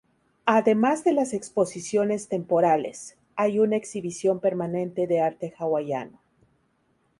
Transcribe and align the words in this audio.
Además 0.47 1.03
de 1.03 1.13
las 1.13 1.31
exposiciones 1.31 2.27
temporales, 2.27 3.19
hay 3.35 3.59
una 3.59 3.75
exhibición 3.75 4.39
permanente 4.39 5.05
de 5.05 5.21
arte 5.21 5.53
hawaiano. 5.59 6.19